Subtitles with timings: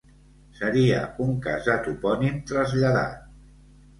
[0.59, 3.31] Seria un cas de topònim traslladat.